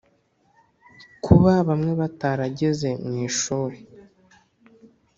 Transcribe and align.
kuba 1.23 1.53
bamwe 1.67 1.91
batarageze 2.01 2.89
mu 3.05 3.13
ishuri, 3.27 3.77